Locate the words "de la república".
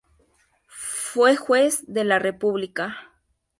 1.85-3.13